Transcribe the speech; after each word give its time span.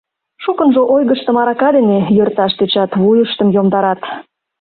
Шукынжо 0.43 0.81
ойгыштым 0.95 1.37
арака 1.41 1.69
дене 1.77 1.97
йӧрташ 2.17 2.51
тӧчат, 2.57 2.91
вуйыштым 3.01 3.47
йомдарат. 3.55 4.01